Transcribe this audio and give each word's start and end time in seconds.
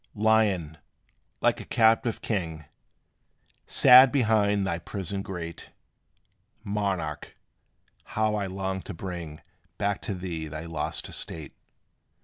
Lion, 0.15 0.79
like 1.41 1.61
a 1.61 1.63
captive 1.63 2.21
king, 2.21 2.65
Sad 3.67 4.11
behind 4.11 4.65
thy 4.65 4.79
prison 4.79 5.21
grate, 5.21 5.69
Monarch, 6.63 7.37
how 8.17 8.33
I 8.33 8.47
long 8.47 8.81
to 8.81 8.95
bring 8.95 9.41
Back 9.77 10.01
to 10.01 10.15
thee 10.15 10.47
thy 10.47 10.65
lost 10.65 11.07
estate! 11.07 11.53